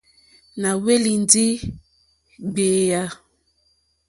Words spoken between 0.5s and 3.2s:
Nà hwélì ndí ɡbèyà.